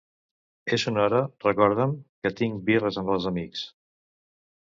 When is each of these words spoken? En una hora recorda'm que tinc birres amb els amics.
En 0.77 0.85
una 0.91 1.03
hora 1.09 1.19
recorda'm 1.45 1.93
que 2.25 2.33
tinc 2.41 2.65
birres 2.71 2.99
amb 3.03 3.15
els 3.19 3.29
amics. 3.33 3.63